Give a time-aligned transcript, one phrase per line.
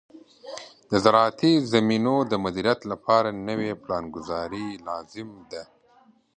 [0.89, 5.63] د زراعتي زمینو د مدیریت لپاره نوې پلانګذاري لازم ده.